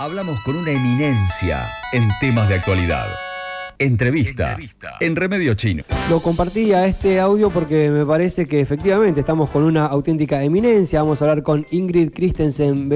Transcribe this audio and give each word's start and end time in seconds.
Hablamos 0.00 0.40
con 0.44 0.54
una 0.54 0.70
eminencia 0.70 1.68
en 1.92 2.08
temas 2.20 2.48
de 2.48 2.54
actualidad. 2.54 3.08
Entrevista, 3.80 4.56
en 4.98 5.14
Remedio 5.14 5.54
Chino. 5.54 5.84
Lo 6.10 6.20
compartí 6.20 6.72
a 6.72 6.86
este 6.86 7.20
audio 7.20 7.50
porque 7.50 7.90
me 7.90 8.04
parece 8.04 8.44
que 8.44 8.60
efectivamente 8.60 9.20
estamos 9.20 9.50
con 9.50 9.62
una 9.62 9.86
auténtica 9.86 10.42
eminencia. 10.42 11.00
Vamos 11.00 11.22
a 11.22 11.26
hablar 11.26 11.44
con 11.44 11.64
Ingrid 11.70 12.10
Christensen 12.10 12.90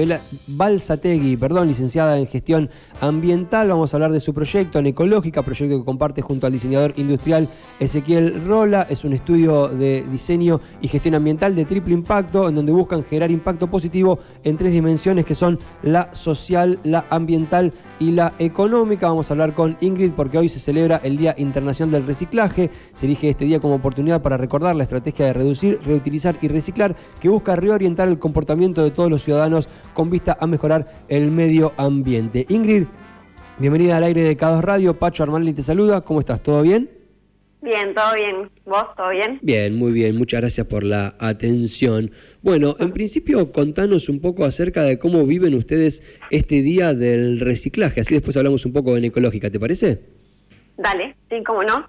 Balsategui, 0.47 1.37
perdón, 1.37 1.69
licenciada 1.69 2.17
en 2.17 2.27
gestión 2.27 2.69
ambiental. 2.99 3.69
Vamos 3.69 3.93
a 3.93 3.97
hablar 3.97 4.11
de 4.11 4.19
su 4.19 4.33
proyecto 4.33 4.79
en 4.79 4.87
ecológica, 4.87 5.41
proyecto 5.41 5.79
que 5.79 5.85
comparte 5.85 6.21
junto 6.21 6.47
al 6.47 6.53
diseñador 6.53 6.93
industrial 6.97 7.47
Ezequiel 7.79 8.43
Rola. 8.45 8.85
Es 8.89 9.05
un 9.05 9.13
estudio 9.13 9.69
de 9.69 10.03
diseño 10.11 10.59
y 10.81 10.89
gestión 10.89 11.15
ambiental 11.15 11.55
de 11.55 11.63
triple 11.63 11.93
impacto, 11.93 12.49
en 12.49 12.55
donde 12.55 12.73
buscan 12.73 13.05
generar 13.05 13.31
impacto 13.31 13.67
positivo 13.67 14.19
en 14.43 14.57
tres 14.57 14.73
dimensiones 14.73 15.23
que 15.23 15.35
son 15.35 15.59
la 15.81 16.13
social, 16.13 16.77
la 16.83 17.05
ambiental 17.09 17.71
y 17.99 18.11
la 18.11 18.33
económica. 18.39 19.07
Vamos 19.07 19.29
a 19.29 19.33
hablar 19.33 19.53
con 19.53 19.77
Ingrid 19.81 20.11
porque 20.11 20.37
hoy 20.37 20.49
se 20.49 20.59
celebra 20.59 20.99
el 21.03 21.17
Día 21.17 21.35
Internacional 21.37 21.91
del 21.91 22.07
Reciclaje. 22.07 22.69
Se 22.93 23.05
elige 23.05 23.29
este 23.29 23.45
día 23.45 23.59
como 23.59 23.75
oportunidad 23.75 24.21
para 24.21 24.37
recordar 24.37 24.75
la 24.75 24.83
estrategia 24.83 25.27
de 25.27 25.33
reducir, 25.33 25.79
reutilizar 25.85 26.37
y 26.41 26.47
reciclar 26.47 26.95
que 27.19 27.29
busca 27.29 27.55
reorientar 27.55 28.07
el 28.07 28.19
comportamiento 28.19 28.83
de 28.83 28.91
todos 28.91 29.09
los 29.09 29.23
ciudadanos 29.23 29.69
con 29.93 30.09
vista 30.09 30.37
a 30.39 30.47
mejorar 30.47 30.87
el 31.07 31.31
medio 31.31 31.73
ambiente. 31.77 32.45
Ingrid, 32.49 32.85
bienvenida 33.59 33.97
al 33.97 34.03
aire 34.03 34.21
de 34.21 34.37
K2 34.37 34.61
Radio. 34.61 34.97
Pacho 34.97 35.23
Armani 35.23 35.53
te 35.53 35.61
saluda. 35.61 36.01
¿Cómo 36.01 36.19
estás? 36.19 36.41
¿Todo 36.41 36.61
bien? 36.61 37.02
Bien, 37.63 37.95
todo 37.95 38.13
bien. 38.13 38.51
¿Vos, 38.65 38.93
todo 38.97 39.09
bien? 39.11 39.39
Bien, 39.41 39.73
muy 39.73 39.93
bien. 39.93 40.17
Muchas 40.17 40.41
gracias 40.41 40.67
por 40.67 40.83
la 40.83 41.15
atención. 41.17 42.11
Bueno, 42.41 42.75
en 42.77 42.91
principio 42.91 43.53
contanos 43.53 44.09
un 44.09 44.19
poco 44.19 44.43
acerca 44.43 44.81
de 44.81 44.99
cómo 44.99 45.25
viven 45.25 45.53
ustedes 45.53 46.03
este 46.29 46.55
día 46.55 46.93
del 46.93 47.39
reciclaje. 47.39 48.01
Así 48.01 48.15
después 48.15 48.35
hablamos 48.35 48.65
un 48.65 48.73
poco 48.73 48.97
en 48.97 49.05
ecológica, 49.05 49.49
¿te 49.49 49.61
parece? 49.61 50.01
Dale, 50.75 51.15
sí, 51.29 51.41
cómo 51.45 51.63
no. 51.63 51.87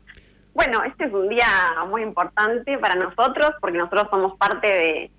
Bueno, 0.52 0.84
este 0.84 1.06
es 1.06 1.12
un 1.12 1.28
día 1.28 1.48
muy 1.88 2.02
importante 2.02 2.78
para 2.78 2.94
nosotros 2.94 3.50
porque 3.60 3.76
nosotros 3.76 4.06
somos 4.12 4.38
parte 4.38 4.68
de, 4.68 5.10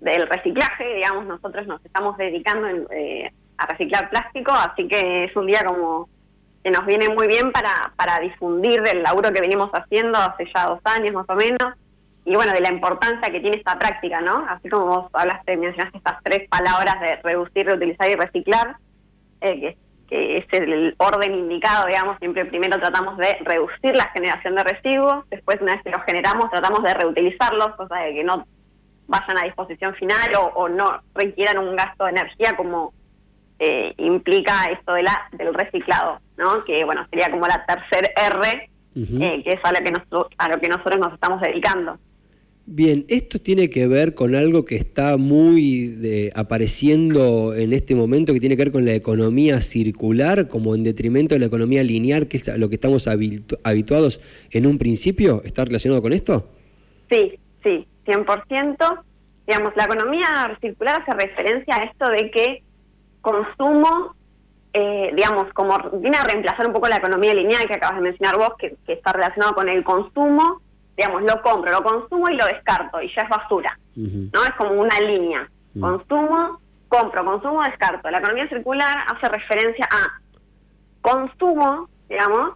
del 0.00 0.26
reciclaje, 0.26 0.94
digamos, 0.94 1.26
nosotros 1.26 1.66
nos 1.66 1.84
estamos 1.84 2.16
dedicando 2.16 2.66
eh, 2.92 3.30
a 3.58 3.66
reciclar 3.66 4.08
plástico, 4.08 4.52
así 4.52 4.88
que 4.88 5.24
es 5.24 5.36
un 5.36 5.48
día 5.48 5.62
como 5.66 6.08
que 6.62 6.70
nos 6.70 6.86
viene 6.86 7.08
muy 7.08 7.26
bien 7.26 7.52
para, 7.52 7.92
para 7.96 8.18
difundir 8.20 8.82
el 8.86 9.02
laburo 9.02 9.32
que 9.32 9.40
venimos 9.40 9.70
haciendo 9.72 10.18
hace 10.18 10.44
ya 10.54 10.66
dos 10.66 10.80
años 10.84 11.12
más 11.14 11.26
o 11.28 11.34
menos, 11.34 11.74
y 12.24 12.34
bueno, 12.34 12.52
de 12.52 12.60
la 12.60 12.70
importancia 12.70 13.32
que 13.32 13.40
tiene 13.40 13.56
esta 13.56 13.78
práctica, 13.78 14.20
¿no? 14.20 14.44
Así 14.48 14.68
como 14.68 14.86
vos 14.86 15.10
hablaste, 15.14 15.56
mencionaste 15.56 15.98
estas 15.98 16.22
tres 16.22 16.48
palabras 16.48 17.00
de 17.00 17.16
reducir, 17.22 17.64
reutilizar 17.64 18.10
y 18.10 18.14
reciclar, 18.16 18.76
eh, 19.40 19.60
que, 19.60 19.76
que, 20.08 20.38
es 20.38 20.46
el 20.52 20.94
orden 20.98 21.34
indicado, 21.34 21.86
digamos, 21.86 22.18
siempre 22.18 22.44
primero 22.44 22.78
tratamos 22.78 23.16
de 23.16 23.38
reducir 23.44 23.96
la 23.96 24.10
generación 24.10 24.56
de 24.56 24.64
residuos, 24.64 25.24
después 25.30 25.60
una 25.62 25.74
vez 25.74 25.82
que 25.82 25.90
los 25.90 26.02
generamos 26.02 26.50
tratamos 26.50 26.82
de 26.82 26.92
reutilizarlos, 26.92 27.76
cosa 27.76 27.96
de 27.96 28.14
que 28.14 28.24
no 28.24 28.44
vayan 29.08 29.38
a 29.38 29.44
disposición 29.44 29.94
final 29.94 30.28
o, 30.54 30.68
no 30.68 31.00
requieran 31.14 31.58
un 31.58 31.74
gasto 31.74 32.04
de 32.04 32.10
energía 32.10 32.52
como 32.56 32.92
eh, 33.58 33.92
implica 33.98 34.66
esto 34.66 34.94
de 34.94 35.02
la, 35.02 35.28
del 35.32 35.52
reciclado, 35.52 36.20
¿no? 36.36 36.64
Que 36.64 36.84
bueno, 36.84 37.06
sería 37.10 37.30
como 37.30 37.46
la 37.46 37.64
tercer 37.66 38.12
R, 38.16 38.70
eh, 38.94 39.42
que 39.42 39.50
es 39.50 39.60
a 39.62 39.72
lo 39.72 39.78
que, 39.78 39.92
a 40.38 40.48
lo 40.48 40.60
que 40.60 40.68
nosotros 40.68 40.98
nos 40.98 41.14
estamos 41.14 41.40
dedicando. 41.40 41.98
Bien, 42.70 43.06
esto 43.08 43.40
tiene 43.40 43.70
que 43.70 43.88
ver 43.88 44.14
con 44.14 44.34
algo 44.34 44.66
que 44.66 44.76
está 44.76 45.16
muy 45.16 46.30
apareciendo 46.34 47.54
en 47.54 47.72
este 47.72 47.94
momento, 47.94 48.34
que 48.34 48.40
tiene 48.40 48.56
que 48.56 48.64
ver 48.64 48.72
con 48.72 48.84
la 48.84 48.92
economía 48.92 49.62
circular, 49.62 50.48
como 50.48 50.74
en 50.74 50.84
detrimento 50.84 51.34
de 51.34 51.38
la 51.38 51.46
economía 51.46 51.82
lineal, 51.82 52.28
que 52.28 52.36
es 52.36 52.48
a 52.48 52.58
lo 52.58 52.68
que 52.68 52.74
estamos 52.74 53.08
habituados 53.08 54.20
en 54.50 54.66
un 54.66 54.76
principio. 54.76 55.40
¿Está 55.46 55.64
relacionado 55.64 56.02
con 56.02 56.12
esto? 56.12 56.50
Sí, 57.10 57.38
sí, 57.64 57.86
100%. 58.06 59.04
Digamos, 59.46 59.72
la 59.74 59.84
economía 59.84 60.58
circular 60.60 61.00
hace 61.00 61.26
referencia 61.26 61.74
a 61.74 61.84
esto 61.84 62.10
de 62.10 62.30
que 62.30 62.62
consumo, 63.28 64.14
eh, 64.72 65.10
digamos, 65.14 65.52
como 65.52 65.78
viene 66.00 66.16
a 66.16 66.24
reemplazar 66.24 66.66
un 66.66 66.72
poco 66.72 66.88
la 66.88 66.96
economía 66.96 67.34
lineal 67.34 67.66
que 67.66 67.74
acabas 67.74 67.96
de 67.96 68.02
mencionar 68.02 68.38
vos, 68.38 68.54
que, 68.58 68.76
está 68.86 69.12
relacionado 69.12 69.54
con 69.54 69.68
el 69.68 69.84
consumo, 69.84 70.60
digamos, 70.96 71.22
lo 71.22 71.42
compro, 71.42 71.70
lo 71.70 71.82
consumo 71.82 72.28
y 72.30 72.36
lo 72.36 72.46
descarto, 72.46 73.00
y 73.02 73.12
ya 73.14 73.22
es 73.22 73.28
basura, 73.28 73.78
¿no? 73.94 74.42
Es 74.42 74.50
como 74.56 74.72
una 74.80 74.98
línea. 75.00 75.48
Mm. 75.74 75.80
Consumo, 75.80 76.60
compro, 76.88 77.24
consumo, 77.24 77.62
descarto. 77.62 78.10
La 78.10 78.18
economía 78.18 78.48
circular 78.48 78.96
hace 79.06 79.28
referencia 79.28 79.86
a 79.90 80.20
consumo, 81.02 81.88
digamos, 82.08 82.54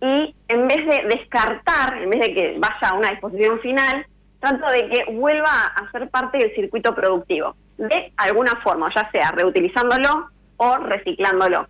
y 0.00 0.34
en 0.48 0.68
vez 0.68 0.86
de 0.86 1.16
descartar, 1.16 2.02
en 2.02 2.10
vez 2.10 2.20
de 2.20 2.34
que 2.34 2.58
vaya 2.58 2.88
a 2.88 2.94
una 2.94 3.10
disposición 3.10 3.60
final, 3.60 4.06
trato 4.40 4.70
de 4.70 4.88
que 4.88 5.12
vuelva 5.12 5.66
a 5.66 5.90
ser 5.92 6.08
parte 6.10 6.38
del 6.38 6.54
circuito 6.54 6.94
productivo 6.94 7.54
de 7.78 8.12
alguna 8.16 8.52
forma, 8.62 8.92
ya 8.94 9.10
sea 9.10 9.30
reutilizándolo 9.32 10.28
o 10.56 10.76
reciclándolo. 10.76 11.66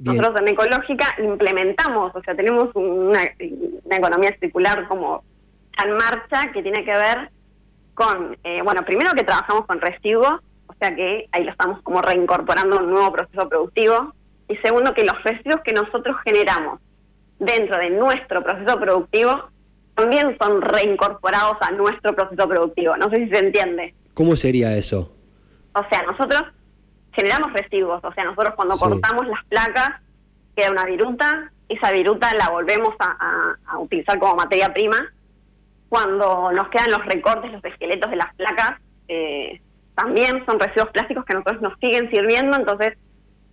Nosotros 0.00 0.40
en 0.40 0.48
Ecológica 0.48 1.06
implementamos, 1.22 2.14
o 2.14 2.22
sea, 2.22 2.34
tenemos 2.34 2.70
una, 2.74 3.22
economía 3.90 4.34
circular 4.40 4.88
como 4.88 5.22
en 5.84 5.92
marcha 5.92 6.50
que 6.52 6.62
tiene 6.62 6.84
que 6.84 6.92
ver 6.92 7.30
con, 7.94 8.36
eh, 8.44 8.62
bueno, 8.62 8.82
primero 8.84 9.10
que 9.12 9.24
trabajamos 9.24 9.66
con 9.66 9.80
residuos, 9.80 10.40
o 10.66 10.74
sea 10.78 10.94
que 10.94 11.28
ahí 11.32 11.44
lo 11.44 11.50
estamos 11.50 11.82
como 11.82 12.00
reincorporando 12.00 12.78
a 12.78 12.82
un 12.82 12.90
nuevo 12.90 13.12
proceso 13.12 13.48
productivo, 13.48 14.14
y 14.48 14.56
segundo 14.56 14.94
que 14.94 15.04
los 15.04 15.22
residuos 15.22 15.60
que 15.62 15.72
nosotros 15.72 16.16
generamos 16.24 16.80
dentro 17.38 17.78
de 17.78 17.90
nuestro 17.90 18.42
proceso 18.42 18.78
productivo 18.80 19.50
también 19.94 20.36
son 20.40 20.62
reincorporados 20.62 21.56
a 21.60 21.72
nuestro 21.72 22.14
proceso 22.14 22.48
productivo. 22.48 22.96
No 22.96 23.10
sé 23.10 23.24
si 23.24 23.28
se 23.28 23.38
entiende. 23.38 23.94
¿Cómo 24.14 24.34
sería 24.34 24.76
eso? 24.76 25.12
O 25.80 25.88
sea, 25.88 26.02
nosotros 26.02 26.42
generamos 27.12 27.52
residuos, 27.54 28.04
o 28.04 28.12
sea, 28.12 28.24
nosotros 28.24 28.54
cuando 28.54 28.76
cortamos 28.76 29.26
las 29.26 29.44
placas 29.46 29.90
queda 30.54 30.70
una 30.70 30.84
viruta, 30.84 31.50
esa 31.68 31.90
viruta 31.90 32.34
la 32.34 32.50
volvemos 32.50 32.94
a, 32.98 33.78
utilizar 33.78 34.18
como 34.18 34.34
materia 34.36 34.72
prima. 34.74 34.98
Cuando 35.88 36.52
nos 36.52 36.68
quedan 36.68 36.90
los 36.90 37.04
recortes, 37.06 37.50
los 37.50 37.64
esqueletos 37.64 38.10
de 38.10 38.16
las 38.16 38.34
placas, 38.34 38.78
eh, 39.08 39.60
también 39.94 40.44
son 40.46 40.60
residuos 40.60 40.90
plásticos 40.90 41.24
que 41.24 41.32
a 41.32 41.38
nosotros 41.38 41.62
nos 41.62 41.78
siguen 41.78 42.10
sirviendo, 42.10 42.56
entonces 42.56 42.96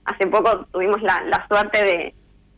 hace 0.06 0.28
poco 0.28 0.66
tuvimos 0.72 1.02
la, 1.02 1.46
suerte 1.48 1.84
de, 1.84 2.16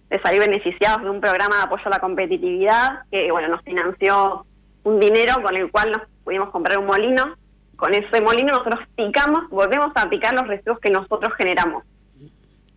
de, 0.09 0.22
salir 0.22 0.40
beneficiados 0.40 1.03
de 1.03 1.09
un 1.09 1.22
programa 1.22 1.57
de 1.57 1.63
apoyo 1.63 1.84
a 1.86 1.90
la 1.90 2.00
competitividad 2.00 3.03
que 3.12 3.31
bueno 3.31 3.47
nos 3.47 3.63
financió 3.63 4.46
un 4.84 5.00
dinero 5.00 5.41
con 5.41 5.56
el 5.56 5.72
cual 5.72 5.91
nos 5.91 6.01
pudimos 6.24 6.50
comprar 6.50 6.78
un 6.78 6.86
molino 6.86 7.36
con 7.80 7.94
ese 7.94 8.22
molino 8.22 8.52
nosotros 8.52 8.82
picamos, 8.96 9.50
volvemos 9.50 9.92
a 9.96 10.10
picar 10.10 10.34
los 10.34 10.48
residuos 10.48 10.80
que 10.80 10.92
nosotros 10.92 11.34
generamos. 11.38 11.84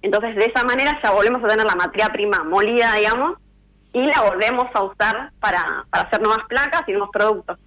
Entonces, 0.00 0.36
de 0.36 0.46
esa 0.46 0.64
manera 0.64 0.98
ya 1.02 1.10
volvemos 1.10 1.42
a 1.42 1.48
tener 1.48 1.66
la 1.66 1.74
materia 1.74 2.08
prima 2.08 2.44
molida, 2.44 2.94
digamos, 2.94 3.38
y 3.92 4.00
la 4.00 4.22
volvemos 4.22 4.66
a 4.74 4.82
usar 4.84 5.32
para, 5.40 5.84
hacer 5.90 6.20
nuevas 6.22 6.46
placas 6.48 6.82
y 6.86 6.92
nuevos 6.92 7.10
productos. 7.12 7.58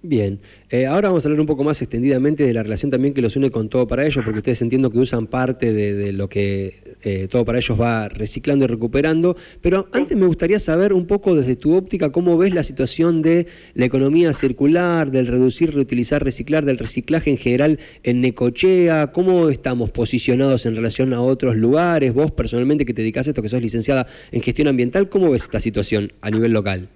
Bien, 0.00 0.38
eh, 0.70 0.86
ahora 0.86 1.08
vamos 1.08 1.24
a 1.24 1.28
hablar 1.28 1.40
un 1.40 1.48
poco 1.48 1.64
más 1.64 1.82
extendidamente 1.82 2.44
de 2.44 2.52
la 2.52 2.62
relación 2.62 2.88
también 2.88 3.14
que 3.14 3.20
los 3.20 3.34
une 3.34 3.50
con 3.50 3.68
Todo 3.68 3.88
para 3.88 4.06
Ellos, 4.06 4.24
porque 4.24 4.38
ustedes 4.38 4.62
entiendo 4.62 4.92
que 4.92 4.98
usan 5.00 5.26
parte 5.26 5.72
de, 5.72 6.12
lo 6.12 6.28
que 6.28 6.96
eh, 7.02 7.26
Todo 7.28 7.44
para 7.44 7.58
Ellos 7.58 7.80
va 7.80 8.08
reciclando 8.08 8.64
y 8.64 8.68
recuperando, 8.68 9.36
pero 9.60 9.88
antes 9.90 10.16
me 10.16 10.26
gustaría 10.26 10.60
saber 10.60 10.92
un 10.92 11.08
poco 11.08 11.34
desde 11.34 11.56
tu 11.56 11.74
óptica 11.74 12.12
cómo 12.12 12.38
ves 12.38 12.54
la 12.54 12.62
situación 12.62 13.22
de 13.22 13.48
la 13.74 13.86
economía 13.86 14.34
circular, 14.34 15.10
del 15.10 15.26
reducir, 15.26 15.74
reutilizar, 15.74 16.22
reciclar, 16.22 16.64
del 16.64 16.78
reciclaje 16.78 17.30
en 17.30 17.36
general 17.36 17.80
en 18.04 18.20
Necochea, 18.20 19.08
cómo 19.08 19.48
estamos 19.48 19.90
posicionados 19.90 20.64
en 20.64 20.76
relación 20.76 21.12
a 21.12 21.22
otros 21.22 21.56
lugares, 21.56 22.14
vos 22.14 22.30
personalmente 22.30 22.86
que 22.86 22.94
te 22.94 23.02
dedicas 23.02 23.26
a 23.26 23.30
esto, 23.30 23.42
que 23.42 23.48
sos 23.48 23.60
licenciada 23.60 24.06
en 24.30 24.42
gestión 24.42 24.68
ambiental, 24.68 25.08
¿cómo 25.08 25.28
ves 25.32 25.42
esta 25.42 25.58
situación 25.58 26.12
a 26.20 26.30
nivel 26.30 26.52
local? 26.52 26.88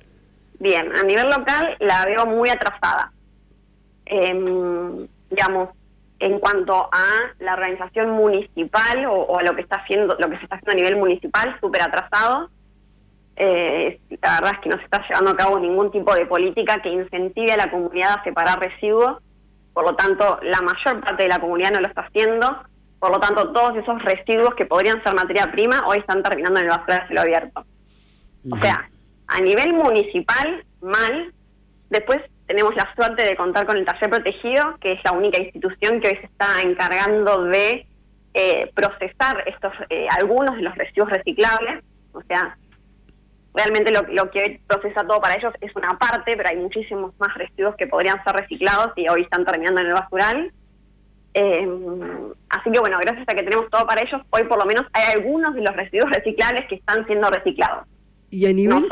Bien, 0.62 0.96
a 0.96 1.02
nivel 1.02 1.28
local 1.28 1.76
la 1.80 2.06
veo 2.06 2.24
muy 2.24 2.48
atrasada. 2.48 3.10
Em, 4.06 5.08
digamos, 5.28 5.70
en 6.20 6.38
cuanto 6.38 6.88
a 6.92 7.32
la 7.40 7.54
organización 7.54 8.10
municipal 8.10 9.06
o, 9.06 9.40
a 9.40 9.42
lo 9.42 9.56
que 9.56 9.62
está 9.62 9.78
haciendo, 9.78 10.16
lo 10.20 10.30
que 10.30 10.36
se 10.36 10.44
está 10.44 10.54
haciendo 10.54 10.70
a 10.70 10.74
nivel 10.76 10.96
municipal, 11.00 11.56
súper 11.60 11.82
atrasado. 11.82 12.48
Eh, 13.34 13.98
la 14.22 14.34
verdad 14.34 14.52
es 14.54 14.60
que 14.60 14.68
no 14.68 14.76
se 14.76 14.84
está 14.84 15.04
llevando 15.08 15.32
a 15.32 15.36
cabo 15.36 15.58
ningún 15.58 15.90
tipo 15.90 16.14
de 16.14 16.26
política 16.26 16.80
que 16.80 16.90
incentive 16.90 17.54
a 17.54 17.56
la 17.56 17.68
comunidad 17.68 18.20
a 18.20 18.22
separar 18.22 18.60
residuos. 18.60 19.20
Por 19.74 19.84
lo 19.84 19.96
tanto, 19.96 20.38
la 20.42 20.60
mayor 20.60 21.00
parte 21.00 21.24
de 21.24 21.28
la 21.28 21.40
comunidad 21.40 21.72
no 21.72 21.80
lo 21.80 21.88
está 21.88 22.02
haciendo. 22.02 22.62
Por 23.00 23.10
lo 23.10 23.18
tanto, 23.18 23.50
todos 23.50 23.76
esos 23.78 24.00
residuos 24.04 24.54
que 24.54 24.66
podrían 24.66 25.02
ser 25.02 25.12
materia 25.12 25.50
prima 25.50 25.82
hoy 25.88 25.98
están 25.98 26.22
terminando 26.22 26.60
en 26.60 26.66
el 26.66 26.70
basura 26.70 27.00
de 27.00 27.06
cielo 27.08 27.22
abierto. 27.22 27.64
O 28.48 28.56
sea, 28.58 28.88
a 29.32 29.40
nivel 29.40 29.72
municipal, 29.72 30.64
mal. 30.80 31.32
Después 31.90 32.20
tenemos 32.46 32.74
la 32.74 32.92
suerte 32.94 33.24
de 33.24 33.36
contar 33.36 33.66
con 33.66 33.76
el 33.76 33.84
taller 33.84 34.10
protegido, 34.10 34.76
que 34.80 34.92
es 34.92 35.00
la 35.04 35.12
única 35.12 35.42
institución 35.42 36.00
que 36.00 36.08
hoy 36.08 36.16
se 36.16 36.26
está 36.26 36.60
encargando 36.62 37.44
de 37.44 37.86
eh, 38.34 38.70
procesar 38.74 39.44
estos 39.46 39.72
eh, 39.90 40.06
algunos 40.10 40.56
de 40.56 40.62
los 40.62 40.74
residuos 40.74 41.10
reciclables, 41.10 41.84
o 42.12 42.22
sea, 42.22 42.56
realmente 43.54 43.92
lo, 43.92 44.02
lo 44.12 44.30
que 44.30 44.60
procesa 44.66 45.06
todo 45.06 45.20
para 45.20 45.34
ellos 45.34 45.52
es 45.60 45.74
una 45.76 45.98
parte, 45.98 46.36
pero 46.36 46.48
hay 46.48 46.56
muchísimos 46.56 47.12
más 47.18 47.34
residuos 47.34 47.76
que 47.76 47.86
podrían 47.86 48.22
ser 48.24 48.34
reciclados 48.34 48.92
y 48.96 49.08
hoy 49.08 49.22
están 49.22 49.44
terminando 49.44 49.80
en 49.80 49.88
el 49.88 49.92
basural. 49.92 50.52
Eh, 51.34 51.66
así 52.50 52.70
que 52.70 52.78
bueno, 52.78 52.98
gracias 53.00 53.26
a 53.26 53.34
que 53.34 53.42
tenemos 53.42 53.70
todo 53.70 53.86
para 53.86 54.02
ellos, 54.02 54.20
hoy 54.30 54.44
por 54.44 54.58
lo 54.58 54.66
menos 54.66 54.84
hay 54.92 55.14
algunos 55.16 55.54
de 55.54 55.62
los 55.62 55.74
residuos 55.74 56.10
reciclables 56.10 56.66
que 56.68 56.76
están 56.76 57.06
siendo 57.06 57.30
reciclados. 57.30 57.86
Y 58.30 58.46
a 58.46 58.52
nivel, 58.52 58.88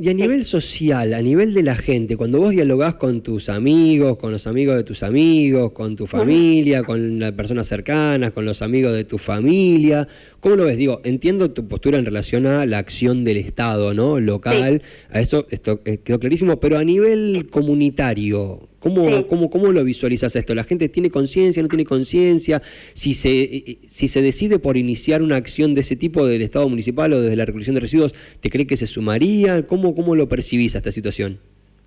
y 0.00 0.08
a 0.08 0.14
nivel 0.14 0.46
social, 0.46 1.12
a 1.12 1.20
nivel 1.20 1.52
de 1.52 1.62
la 1.62 1.76
gente, 1.76 2.16
cuando 2.16 2.38
vos 2.38 2.52
dialogás 2.52 2.94
con 2.94 3.20
tus 3.20 3.50
amigos, 3.50 4.16
con 4.16 4.32
los 4.32 4.46
amigos 4.46 4.76
de 4.76 4.82
tus 4.82 5.02
amigos, 5.02 5.72
con 5.72 5.94
tu 5.94 6.06
familia, 6.06 6.84
con 6.84 7.18
las 7.18 7.32
personas 7.32 7.66
cercanas, 7.66 8.30
con 8.30 8.46
los 8.46 8.62
amigos 8.62 8.94
de 8.94 9.04
tu 9.04 9.18
familia, 9.18 10.08
¿cómo 10.40 10.56
lo 10.56 10.64
ves? 10.64 10.78
Digo, 10.78 11.02
entiendo 11.04 11.50
tu 11.50 11.68
postura 11.68 11.98
en 11.98 12.06
relación 12.06 12.46
a 12.46 12.64
la 12.64 12.78
acción 12.78 13.24
del 13.24 13.36
Estado, 13.36 13.92
¿no? 13.92 14.18
Local, 14.20 14.80
a 15.10 15.20
eso 15.20 15.46
esto 15.50 15.82
eh, 15.84 15.98
quedó 15.98 16.18
clarísimo, 16.18 16.58
pero 16.60 16.78
a 16.78 16.84
nivel 16.84 17.48
comunitario, 17.50 18.69
¿Cómo, 18.80 19.26
cómo, 19.26 19.50
¿Cómo 19.50 19.72
lo 19.72 19.84
visualizas 19.84 20.34
esto? 20.34 20.54
¿La 20.54 20.64
gente 20.64 20.88
tiene 20.88 21.10
conciencia, 21.10 21.62
no 21.62 21.68
tiene 21.68 21.84
conciencia? 21.84 22.62
Si 22.94 23.12
se, 23.12 23.28
eh, 23.28 23.64
eh, 23.66 23.78
si 23.90 24.08
se 24.08 24.22
decide 24.22 24.58
por 24.58 24.78
iniciar 24.78 25.22
una 25.22 25.36
acción 25.36 25.74
de 25.74 25.82
ese 25.82 25.96
tipo 25.96 26.26
del 26.26 26.40
Estado 26.40 26.66
municipal 26.68 27.12
o 27.12 27.20
desde 27.20 27.36
la 27.36 27.44
recolección 27.44 27.74
de 27.74 27.80
residuos, 27.80 28.14
¿te 28.40 28.48
cree 28.48 28.66
que 28.66 28.78
se 28.78 28.86
sumaría? 28.86 29.66
¿Cómo, 29.66 29.94
cómo 29.94 30.16
lo 30.16 30.28
percibís 30.28 30.74
a 30.74 30.78
esta 30.78 30.92
situación? 30.92 31.38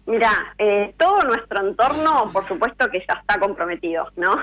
Mira, 0.06 0.32
eh, 0.60 0.94
todo 1.00 1.20
nuestro 1.22 1.68
entorno, 1.68 2.30
por 2.32 2.48
supuesto 2.48 2.88
que 2.92 3.00
ya 3.00 3.20
está 3.20 3.40
comprometido, 3.40 4.06
¿no? 4.16 4.36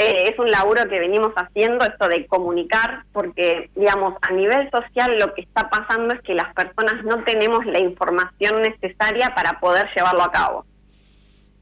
es 0.00 0.38
un 0.38 0.50
laburo 0.50 0.88
que 0.88 0.98
venimos 0.98 1.32
haciendo, 1.36 1.84
esto 1.84 2.08
de 2.08 2.26
comunicar, 2.26 3.04
porque, 3.12 3.68
digamos, 3.76 4.14
a 4.22 4.32
nivel 4.32 4.70
social 4.70 5.18
lo 5.18 5.34
que 5.34 5.42
está 5.42 5.68
pasando 5.68 6.14
es 6.14 6.22
que 6.22 6.32
las 6.32 6.54
personas 6.54 7.04
no 7.04 7.22
tenemos 7.24 7.66
la 7.66 7.80
información 7.80 8.62
necesaria 8.62 9.34
para 9.34 9.60
poder 9.60 9.90
llevarlo 9.94 10.22
a 10.22 10.32
cabo. 10.32 10.64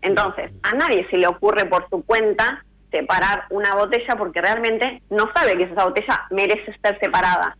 Entonces, 0.02 0.52
a 0.62 0.72
nadie 0.74 1.06
se 1.10 1.16
le 1.16 1.26
ocurre 1.26 1.66
por 1.66 1.88
su 1.90 2.04
cuenta 2.04 2.64
separar 2.90 3.44
una 3.50 3.74
botella 3.74 4.16
porque 4.16 4.40
realmente 4.40 5.02
no 5.10 5.30
sabe 5.34 5.56
que 5.56 5.64
esa 5.64 5.84
botella 5.84 6.26
merece 6.30 6.74
ser 6.82 6.98
separada. 7.00 7.56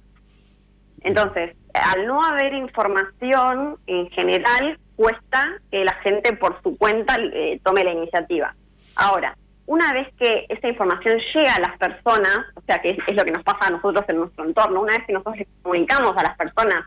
Entonces, 1.03 1.55
al 1.75 2.07
no 2.07 2.23
haber 2.23 2.55
información 2.55 3.77
en 3.87 4.11
general, 4.11 4.79
cuesta 4.97 5.61
que 5.71 5.85
la 5.85 5.95
gente 6.03 6.35
por 6.37 6.61
su 6.63 6.77
cuenta 6.77 7.17
eh, 7.19 7.61
tome 7.63 7.85
la 7.85 7.93
iniciativa. 7.93 8.55
Ahora, 8.97 9.37
una 9.67 9.93
vez 9.93 10.09
que 10.19 10.47
esa 10.49 10.67
información 10.67 11.21
llega 11.35 11.55
a 11.55 11.61
las 11.61 11.79
personas, 11.79 12.39
o 12.55 12.63
sea, 12.63 12.79
que 12.79 12.91
es, 12.91 13.15
lo 13.15 13.25
que 13.25 13.33
nos 13.33 13.45
pasa 13.45 13.67
a 13.67 13.71
nosotros 13.71 14.05
en 14.09 14.17
nuestro 14.17 14.45
entorno, 14.45 14.81
una 14.81 14.97
vez 14.97 15.07
que 15.07 15.13
nosotros 15.13 15.47
comunicamos 15.63 16.17
a 16.17 16.23
las 16.23 16.37
personas 16.37 16.87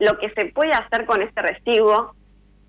lo 0.00 0.18
que 0.18 0.30
se 0.30 0.46
puede 0.46 0.72
hacer 0.72 1.06
con 1.06 1.22
este 1.22 1.40
residuo, 1.40 2.14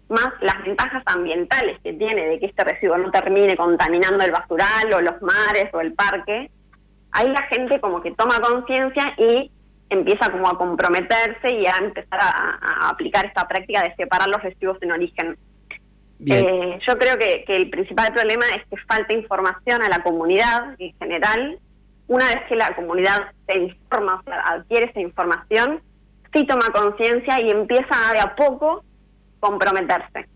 más 0.09 0.29
las 0.41 0.61
ventajas 0.63 1.03
ambientales 1.06 1.79
que 1.83 1.94
tiene 1.94 2.25
de 2.25 2.39
que 2.39 2.47
este 2.47 2.63
residuo 2.63 2.97
no 2.97 3.11
termine 3.11 3.56
contaminando 3.56 4.23
el 4.23 4.31
basural 4.31 4.94
o 4.94 5.01
los 5.01 5.21
mares 5.21 5.69
o 5.73 5.81
el 5.81 5.94
parque, 5.94 6.50
ahí 7.11 7.27
la 7.27 7.44
gente 7.44 7.79
como 7.79 8.01
que 8.01 8.11
toma 8.11 8.39
conciencia 8.39 9.13
y 9.17 9.51
empieza 9.89 10.31
como 10.31 10.47
a 10.47 10.57
comprometerse 10.57 11.53
y 11.53 11.65
a 11.65 11.77
empezar 11.79 12.19
a, 12.21 12.89
aplicar 12.89 13.25
esta 13.25 13.47
práctica 13.47 13.83
de 13.83 13.95
separar 13.95 14.29
los 14.29 14.41
residuos 14.41 14.77
en 14.81 14.91
origen. 14.91 15.38
Eh, 16.25 16.79
yo 16.85 16.97
creo 16.97 17.17
que, 17.17 17.45
que 17.45 17.56
el 17.56 17.69
principal 17.69 18.13
problema 18.13 18.45
es 18.56 18.63
que 18.69 18.75
falta 18.88 19.13
información 19.13 19.81
a 19.81 19.89
la 19.89 20.03
comunidad 20.03 20.75
en 20.77 20.94
general. 20.97 21.59
Una 22.07 22.25
vez 22.25 22.44
que 22.50 22.56
la 22.56 22.75
comunidad 22.75 23.31
se 23.47 23.57
informa, 23.57 24.15
o 24.15 24.23
sea, 24.23 24.39
adquiere 24.50 24.89
esa 24.89 25.00
información, 25.00 25.81
sí 26.33 26.45
toma 26.45 26.67
conciencia 26.73 27.41
y 27.41 27.51
empieza 27.51 27.95
de 28.13 28.19
a 28.19 28.35
poco 28.35 28.83
comprometerse. 29.39 30.27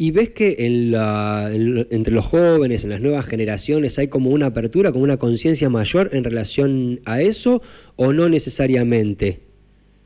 ¿Y 0.00 0.12
ves 0.12 0.30
que 0.30 0.54
en 0.60 0.92
la, 0.92 1.50
entre 1.50 2.14
los 2.14 2.24
jóvenes, 2.24 2.84
en 2.84 2.90
las 2.90 3.00
nuevas 3.00 3.26
generaciones, 3.26 3.98
hay 3.98 4.06
como 4.06 4.30
una 4.30 4.46
apertura, 4.46 4.92
como 4.92 5.02
una 5.02 5.16
conciencia 5.16 5.68
mayor 5.68 6.10
en 6.12 6.22
relación 6.22 7.00
a 7.04 7.20
eso 7.20 7.62
o 7.96 8.12
no 8.12 8.28
necesariamente? 8.28 9.40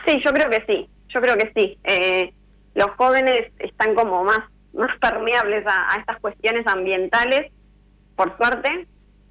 Sí, 0.07 0.19
yo 0.25 0.33
creo 0.33 0.49
que 0.49 0.65
sí, 0.67 0.89
yo 1.09 1.21
creo 1.21 1.37
que 1.37 1.53
sí. 1.55 1.79
Eh, 1.85 2.33
los 2.75 2.91
jóvenes 2.93 3.53
están 3.59 3.95
como 3.95 4.25
más, 4.25 4.41
más 4.73 4.97
permeables 4.99 5.63
a, 5.67 5.99
estas 6.01 6.19
cuestiones 6.21 6.67
ambientales, 6.67 7.53
por 8.17 8.35
suerte. 8.39 8.87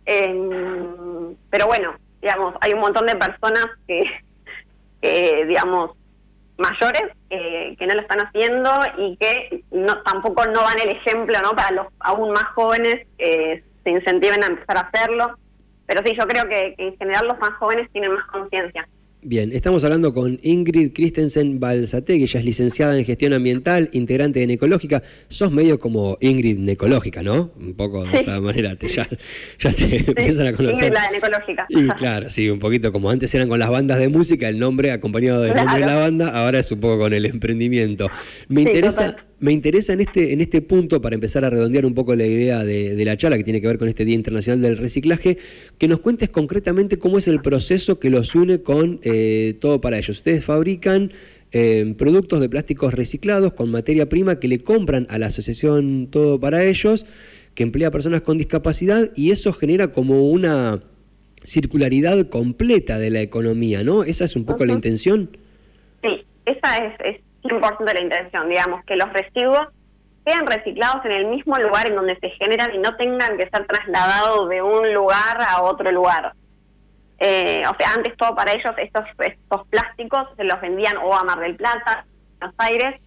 pero 0.06 1.66
bueno, 1.66 1.96
digamos, 2.22 2.54
hay 2.62 2.74
un 2.74 2.82
montón 2.82 3.08
de 3.08 3.16
personas 3.16 3.66
que, 3.88 4.04
que 5.02 5.46
digamos, 5.48 5.98
mayores 6.62 7.04
que 7.30 7.88
no 7.88 7.94
lo 7.94 8.02
están 8.02 8.20
haciendo 8.20 8.72
y 8.98 9.18
que 9.18 9.64
no, 9.72 10.02
tampoco 10.04 10.46
no 10.46 10.64
van 10.64 10.80
el 10.80 10.96
ejemplo 10.96 11.38
¿no? 11.42 11.52
para 11.52 11.72
los 11.72 11.88
aún 12.00 12.32
más 12.32 12.46
jóvenes 12.56 13.08
que 13.18 13.64
se 13.84 13.90
incentiven 13.90 14.44
a 14.44 14.48
empezar 14.48 14.78
a 14.78 14.90
hacerlo. 14.92 15.38
Pero 15.86 16.02
sí, 16.06 16.16
yo 16.18 16.28
creo 16.28 16.48
que 16.48 16.76
en 16.78 16.98
general 16.98 17.28
los 17.28 17.40
más 17.40 17.52
jóvenes 17.60 17.90
tienen 17.92 18.14
más 18.14 18.26
conciencia. 18.28 18.88
Bien, 19.24 19.52
estamos 19.54 19.84
hablando 19.84 20.16
con 20.16 20.40
Ingrid 20.42 20.94
Christensen 20.94 21.60
Balsategui, 21.60 22.24
ella 22.24 22.40
es 22.40 22.46
licenciada 22.46 22.98
en 22.98 23.06
gestión 23.06 23.34
ambiental, 23.34 23.88
integrante 23.92 24.40
de 24.40 24.48
Necológica. 24.48 25.04
Sos 25.30 25.52
medio 25.52 25.80
como 25.80 26.18
Ingrid 26.22 26.58
Necológica, 26.58 27.22
¿no? 27.22 27.52
Un 27.56 27.76
poco 27.76 28.04
de 28.04 28.18
esa 28.18 28.40
manera, 28.40 28.76
te, 28.76 28.88
ya, 28.88 29.08
ya 29.60 29.72
te 29.74 29.98
empiezan 30.08 30.48
a 30.48 30.54
conocer. 30.54 30.86
Ingrid 30.86 30.94
la 30.96 31.04
de 31.04 31.12
Necológica. 31.12 31.68
Y 31.70 31.88
claro, 31.90 32.32
sí, 32.32 32.50
un 32.50 32.58
poquito 32.58 32.92
como 32.92 33.12
antes 33.12 33.34
eran 33.36 33.48
con 33.48 33.60
las 33.60 33.70
bandas 33.70 34.00
de 34.00 34.10
música, 34.10 34.48
el 34.48 34.58
nombre 34.58 34.92
acompañado 34.92 35.44
del 35.44 35.54
nombre 35.54 35.82
de 35.82 35.86
la 35.86 35.98
banda, 35.98 36.30
ahora 36.30 36.58
es 36.58 36.72
un 36.72 36.80
poco 36.80 36.98
con 36.98 37.14
el 37.14 37.28
emprendimiento. 37.28 38.10
Me 38.48 38.62
interesa 38.62 39.18
me 39.42 39.52
interesa 39.52 39.94
en 39.94 40.02
este, 40.02 40.34
en 40.34 40.40
este 40.40 40.62
punto, 40.62 41.02
para 41.02 41.16
empezar 41.16 41.44
a 41.44 41.50
redondear 41.50 41.86
un 41.88 41.96
poco 41.96 42.16
la 42.16 42.28
idea 42.28 42.64
de, 42.64 42.94
la 43.04 43.18
charla 43.18 43.38
que 43.38 43.44
tiene 43.44 43.60
que 43.60 43.66
ver 43.66 43.80
con 43.80 43.90
este 43.90 44.06
Día 44.06 44.14
Internacional 44.14 44.62
del 44.62 44.78
Reciclaje, 44.78 45.40
que 45.80 45.88
nos 45.88 46.00
cuentes 46.00 46.30
concretamente 46.30 47.00
cómo 47.00 47.18
es 47.18 47.28
el 47.28 47.42
proceso 47.42 48.00
que 48.00 48.12
los 48.12 48.36
une 48.36 48.62
con 48.62 49.00
eh, 49.04 49.56
todo 49.60 49.82
para 49.82 49.98
ellos. 49.98 50.18
Ustedes 50.18 50.46
fabrican 50.46 51.12
eh, 51.52 51.96
productos 51.98 52.40
de 52.40 52.50
plásticos 52.50 52.94
reciclados 52.94 53.54
con 53.54 53.72
materia 53.72 54.08
prima 54.08 54.40
que 54.40 54.48
le 54.48 54.60
compran 54.60 55.08
a 55.10 55.18
la 55.18 55.28
asociación 55.28 56.08
Todo 56.12 56.40
para 56.40 56.64
ellos, 56.64 57.08
que 57.56 57.64
emplea 57.64 57.88
a 57.88 57.92
personas 57.92 58.22
con 58.22 58.38
discapacidad 58.38 59.10
y 59.16 59.32
eso 59.32 59.54
genera 59.54 59.92
como 59.92 60.30
una 60.30 60.84
circularidad 61.44 62.30
completa 62.30 63.00
de 63.00 63.10
la 63.10 63.22
economía, 63.22 63.84
¿no? 63.84 64.04
¿Esa 64.04 64.26
es 64.26 64.36
un 64.36 64.46
poco 64.46 64.68
la 64.68 64.74
intención? 64.74 65.36
Sí, 66.04 66.24
esa 66.46 66.78
es 67.06 67.22
100% 67.44 67.84
de 67.84 67.94
la 67.94 68.02
intención, 68.02 68.50
digamos, 68.50 68.84
que 68.86 68.96
los 68.96 69.12
residuos 69.14 69.68
sean 70.26 70.46
reciclados 70.46 71.04
en 71.06 71.12
el 71.12 71.26
mismo 71.28 71.56
lugar 71.58 71.88
en 71.88 71.96
donde 71.96 72.16
se 72.20 72.30
generan 72.32 72.74
y 72.74 72.78
no 72.78 72.96
tengan 72.96 73.38
que 73.38 73.50
ser 73.50 73.66
trasladados 73.66 74.50
de 74.50 74.62
un 74.62 74.94
lugar 74.94 75.38
a 75.42 75.64
otro 75.64 75.92
lugar. 75.92 76.34
Eh, 77.20 77.64
o 77.68 77.76
sea, 77.76 77.94
antes 77.96 78.16
todo 78.18 78.36
para 78.36 78.52
ellos, 78.52 78.72
estos, 78.78 79.06
estos 79.20 79.68
plásticos 79.68 80.28
se 80.38 80.44
los 80.44 80.60
vendían 80.62 80.98
o 80.98 81.14
a 81.16 81.24
Mar 81.24 81.40
del 81.40 81.56
Plata, 81.56 82.06
Buenos 82.40 82.56
Aires. 82.60 83.02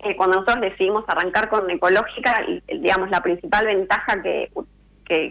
Eh, 0.00 0.16
cuando 0.16 0.36
nosotros 0.36 0.60
decidimos 0.60 1.04
arrancar 1.08 1.48
con 1.48 1.68
Ecológica, 1.70 2.34
digamos, 2.66 3.10
la 3.10 3.20
principal 3.20 3.66
ventaja 3.66 4.22
que, 4.22 4.50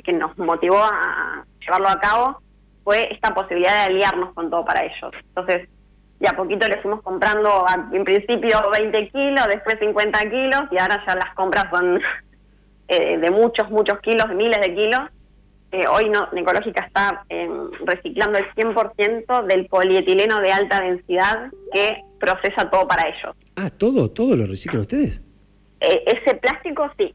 que 0.04 0.14
nos 0.14 0.38
motivó 0.38 0.80
a 0.80 1.46
llevarlo 1.62 1.90
a 1.90 2.00
cabo 2.00 2.42
fue 2.84 3.12
esta 3.14 3.34
posibilidad 3.34 3.74
de 3.74 3.94
aliarnos 3.94 4.34
con 4.34 4.50
todo 4.50 4.66
para 4.66 4.84
ellos. 4.84 5.12
Entonces, 5.30 5.70
y 6.20 6.28
a 6.28 6.34
poquito 6.36 6.68
le 6.68 6.82
fuimos 6.82 7.02
comprando 7.02 7.66
en 7.92 8.04
principio 8.04 8.58
20 8.72 9.10
kilos, 9.10 9.48
después 9.48 9.78
50 9.80 10.20
kilos 10.30 10.64
y 10.72 10.80
ahora 10.80 11.04
ya 11.06 11.16
las 11.16 11.34
compras 11.36 11.66
son 11.72 12.00
eh, 12.88 13.18
de 13.18 13.32
muchos, 13.32 13.70
muchos 13.70 14.00
kilos, 14.00 14.28
de 14.30 14.36
miles 14.36 14.60
de 14.60 14.74
kilos. 14.74 15.02
Eh, 15.72 15.86
hoy 15.86 16.10
no, 16.10 16.30
Ecológica 16.34 16.86
está 16.86 17.26
em, 17.28 17.70
reciclando 17.86 18.38
el 18.40 18.46
100% 18.56 19.46
del 19.48 19.68
polietileno 19.68 20.40
de 20.40 20.52
alta 20.52 20.80
densidad 20.80 21.52
que 21.74 22.04
procesa 22.20 22.70
todo 22.70 22.88
para 22.88 23.10
ellos. 23.10 23.36
Ah, 23.58 23.70
¿todo? 23.70 24.10
¿Todo 24.10 24.38
lo 24.38 24.48
reciclan 24.48 24.84
ustedes? 24.84 25.22
Eh, 25.82 26.04
ese 26.06 26.36
plástico 26.36 26.90
sí, 26.98 27.14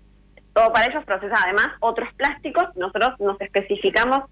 todo 0.52 0.72
para 0.72 0.86
ellos 0.86 1.02
procesa 1.04 1.34
además 1.44 1.68
otros 1.80 2.08
plásticos, 2.14 2.64
nosotros 2.76 3.18
nos 3.20 3.40
especificamos 3.40 4.24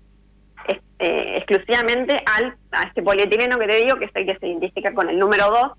eh, 0.69 1.39
exclusivamente 1.39 2.15
al, 2.37 2.57
a 2.73 2.83
este 2.83 3.03
polietileno 3.03 3.59
que 3.59 3.67
te 3.67 3.77
digo, 3.77 3.99
que 3.99 4.05
es 4.05 4.11
el 4.15 4.27
que 4.27 4.39
se 4.39 4.49
identifica 4.49 4.93
con 4.93 5.09
el 5.09 5.19
número 5.19 5.51
2, 5.51 5.73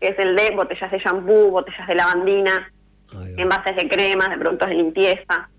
que 0.00 0.08
es 0.08 0.18
el 0.20 0.36
de 0.36 0.54
botellas 0.54 0.90
de 0.90 0.98
shampoo, 0.98 1.50
botellas 1.50 1.88
de 1.88 1.94
lavandina, 1.96 2.72
envases 3.36 3.76
de 3.76 3.88
cremas, 3.88 4.30
de 4.30 4.38
productos 4.38 4.68
de 4.68 4.74
limpieza. 4.76 5.50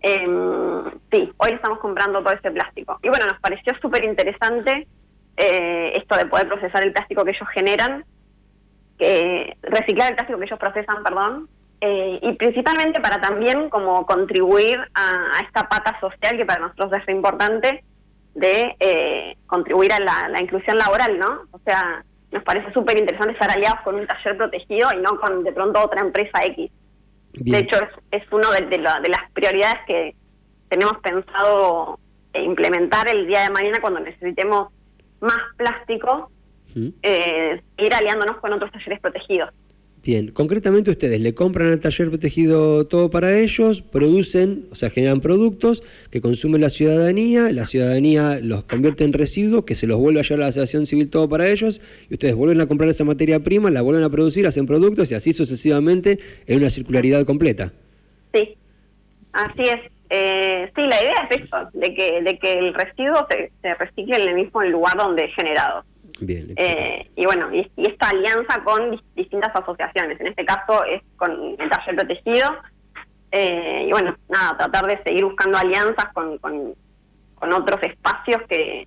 Em, 0.00 0.84
sí, 1.12 1.30
hoy 1.36 1.50
estamos 1.52 1.78
comprando 1.80 2.22
todo 2.22 2.32
este 2.32 2.50
plástico. 2.50 2.98
Y 3.02 3.10
bueno, 3.10 3.26
nos 3.26 3.38
pareció 3.40 3.74
súper 3.80 4.04
interesante 4.06 4.86
eh, 5.36 5.92
esto 5.96 6.16
de 6.16 6.26
poder 6.26 6.48
procesar 6.48 6.82
el 6.82 6.92
plástico 6.92 7.24
que 7.24 7.32
ellos 7.32 7.48
generan, 7.52 8.04
que 8.98 9.56
reciclar 9.62 10.08
el 10.08 10.14
plástico 10.14 10.38
que 10.38 10.46
ellos 10.46 10.58
procesan, 10.58 11.02
perdón, 11.02 11.48
eh, 11.82 12.18
y 12.22 12.32
principalmente 12.32 13.00
para 13.00 13.20
también 13.20 13.68
como 13.70 14.06
contribuir 14.06 14.78
a, 14.94 15.38
a, 15.38 15.40
esta 15.46 15.68
pata 15.68 15.98
social 16.00 16.36
que 16.36 16.44
para 16.44 16.60
nosotros 16.60 16.92
es 17.02 17.14
importante, 17.14 17.84
de 18.34 18.76
eh, 18.78 19.36
contribuir 19.46 19.92
a 19.92 20.00
la, 20.28 20.40
inclusión 20.40 20.78
laboral, 20.78 21.18
¿no? 21.18 21.42
O 21.50 21.58
sea, 21.64 22.04
nos 22.30 22.42
parece 22.44 22.72
súper 22.72 22.98
interesante 22.98 23.32
estar 23.32 23.50
aliados 23.50 23.80
con 23.82 23.96
un 23.96 24.06
taller 24.06 24.36
protegido 24.36 24.88
y 24.92 25.00
no 25.00 25.18
con 25.20 25.42
de 25.42 25.52
pronto 25.52 25.82
otra 25.82 26.00
empresa 26.00 26.44
X. 26.44 26.70
De 27.32 27.58
hecho, 27.58 27.76
es, 27.76 28.22
es 28.22 28.32
una 28.32 28.50
de, 28.50 28.66
de, 28.66 28.78
las 28.78 29.30
prioridades 29.32 29.78
que 29.86 30.14
tenemos 30.68 30.98
pensado 30.98 31.98
implementar 32.34 33.08
el 33.08 33.26
día 33.26 33.42
de 33.42 33.50
mañana 33.50 33.78
cuando 33.80 34.00
necesitemos 34.00 34.68
más 35.20 35.38
plástico, 35.56 36.30
eh, 37.02 37.60
ir 37.78 37.94
aliándonos 37.94 38.38
con 38.38 38.52
otros 38.52 38.70
talleres 38.72 39.00
protegidos. 39.00 39.50
Bien, 40.02 40.30
concretamente 40.30 40.90
ustedes 40.90 41.20
le 41.20 41.34
compran 41.34 41.72
al 41.72 41.80
taller 41.80 42.08
protegido 42.08 42.86
todo 42.86 43.10
para 43.10 43.38
ellos, 43.38 43.82
producen, 43.82 44.66
o 44.70 44.74
sea, 44.74 44.88
generan 44.88 45.20
productos 45.20 45.82
que 46.10 46.22
consume 46.22 46.58
la 46.58 46.70
ciudadanía, 46.70 47.52
la 47.52 47.66
ciudadanía 47.66 48.40
los 48.40 48.64
convierte 48.64 49.04
en 49.04 49.12
residuos, 49.12 49.64
que 49.64 49.74
se 49.74 49.86
los 49.86 49.98
vuelve 49.98 50.20
a 50.20 50.22
llevar 50.22 50.40
a 50.40 50.44
la 50.44 50.48
asociación 50.48 50.86
civil 50.86 51.10
todo 51.10 51.28
para 51.28 51.48
ellos, 51.50 51.82
y 52.08 52.14
ustedes 52.14 52.34
vuelven 52.34 52.62
a 52.62 52.66
comprar 52.66 52.88
esa 52.88 53.04
materia 53.04 53.40
prima, 53.40 53.70
la 53.70 53.82
vuelven 53.82 54.02
a 54.02 54.08
producir, 54.08 54.46
hacen 54.46 54.64
productos 54.64 55.10
y 55.10 55.14
así 55.14 55.34
sucesivamente 55.34 56.18
en 56.46 56.56
una 56.56 56.70
circularidad 56.70 57.26
completa. 57.26 57.74
Sí, 58.32 58.56
así 59.32 59.62
es. 59.62 59.80
Eh, 60.08 60.68
sí, 60.74 60.80
la 60.80 61.02
idea 61.02 61.28
es 61.30 61.42
eso, 61.42 61.56
de 61.74 61.94
que, 61.94 62.22
de 62.22 62.38
que 62.38 62.54
el 62.54 62.72
residuo 62.72 63.26
se, 63.30 63.52
se 63.60 63.74
recicle 63.74 64.16
en 64.16 64.28
el 64.30 64.34
mismo 64.34 64.62
lugar 64.62 64.96
donde 64.96 65.26
es 65.26 65.34
generado. 65.34 65.84
Eh, 66.56 67.10
y 67.16 67.24
bueno, 67.26 67.52
y, 67.54 67.70
esta 67.76 68.08
alianza 68.08 68.62
con 68.64 69.00
distintas 69.14 69.54
asociaciones, 69.54 70.20
en 70.20 70.28
este 70.28 70.44
caso 70.44 70.84
es 70.84 71.02
con 71.16 71.56
el 71.58 71.70
taller 71.70 71.96
protegido, 71.96 72.48
eh, 73.32 73.84
y 73.88 73.92
bueno, 73.92 74.16
nada, 74.28 74.56
tratar 74.56 74.86
de 74.86 75.02
seguir 75.02 75.24
buscando 75.24 75.58
alianzas 75.58 76.12
con, 76.12 76.38
con, 76.38 76.74
otros 77.52 77.82
espacios 77.82 78.42
que, 78.48 78.86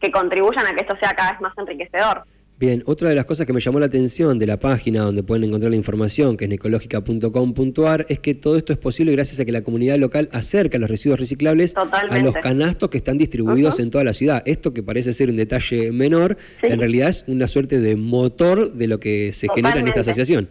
que 0.00 0.10
contribuyan 0.10 0.66
a 0.66 0.70
que 0.70 0.80
esto 0.80 0.96
sea 0.96 1.14
cada 1.14 1.32
vez 1.32 1.40
más 1.40 1.52
enriquecedor. 1.58 2.24
Bien, 2.62 2.84
otra 2.86 3.08
de 3.08 3.16
las 3.16 3.24
cosas 3.24 3.44
que 3.44 3.52
me 3.52 3.58
llamó 3.58 3.80
la 3.80 3.86
atención 3.86 4.38
de 4.38 4.46
la 4.46 4.56
página 4.56 5.02
donde 5.02 5.24
pueden 5.24 5.42
encontrar 5.42 5.70
la 5.72 5.76
información, 5.76 6.36
que 6.36 6.44
es 6.44 6.50
ecológica.com.ar, 6.52 8.06
es 8.08 8.20
que 8.20 8.36
todo 8.36 8.56
esto 8.56 8.72
es 8.72 8.78
posible 8.78 9.10
gracias 9.10 9.40
a 9.40 9.44
que 9.44 9.50
la 9.50 9.62
comunidad 9.62 9.96
local 9.96 10.28
acerca 10.32 10.78
los 10.78 10.88
residuos 10.88 11.18
reciclables 11.18 11.74
a 11.76 12.18
los 12.20 12.34
canastos 12.34 12.88
que 12.88 12.98
están 12.98 13.18
distribuidos 13.18 13.80
en 13.80 13.90
toda 13.90 14.04
la 14.04 14.12
ciudad. 14.12 14.44
Esto 14.46 14.72
que 14.72 14.84
parece 14.84 15.12
ser 15.12 15.28
un 15.28 15.38
detalle 15.38 15.90
menor, 15.90 16.38
en 16.62 16.78
realidad 16.78 17.08
es 17.08 17.24
una 17.26 17.48
suerte 17.48 17.80
de 17.80 17.96
motor 17.96 18.72
de 18.74 18.86
lo 18.86 19.00
que 19.00 19.32
se 19.32 19.48
genera 19.52 19.80
en 19.80 19.88
esta 19.88 20.02
asociación. 20.02 20.48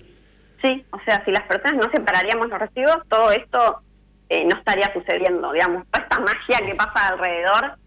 Sí, 0.61 0.83
o 0.91 0.99
sea, 1.05 1.23
si 1.23 1.31
las 1.31 1.47
personas 1.47 1.77
no 1.77 1.89
separaríamos 1.93 2.49
los 2.49 2.59
residuos, 2.59 2.97
todo 3.07 3.31
esto 3.31 3.83
eh, 4.27 4.43
no 4.49 4.57
estaría 4.57 4.91
sucediendo, 4.93 5.53
digamos, 5.53 5.87
toda 5.89 6.03
esta 6.03 6.19
magia 6.19 6.59
que 6.67 6.75
pasa 6.75 7.07
alrededor. 7.07 7.77